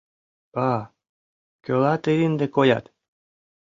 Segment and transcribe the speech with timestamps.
[0.53, 0.69] Ба,
[1.63, 2.85] кӧла тый ынде коят?!